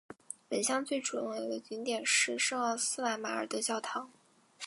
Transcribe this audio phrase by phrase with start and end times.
[0.49, 4.09] 本乡最重要的景点是圣奥斯瓦尔德教堂。